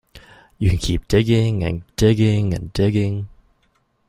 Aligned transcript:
You 0.57 0.69
can 0.71 0.79
keep 0.79 1.07
digging 1.07 1.61
and 1.63 1.83
digging 1.95 2.55
and 2.55 2.73
digging. 2.73 3.29